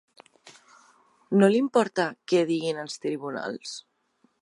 [1.41, 3.79] No li importa què diguin els tribunals?